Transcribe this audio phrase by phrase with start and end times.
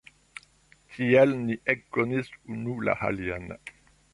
[0.93, 3.47] Tiel ni ekkonis unu la alian.